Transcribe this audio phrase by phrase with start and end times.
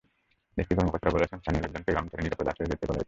[0.57, 2.99] দেশটির কর্মকর্তারা বলছেন, স্থানীয় লোকজনকে গ্রাম ছেড়ে নিরাপদ আশ্রয়ে যেতে বলা হচ্ছে।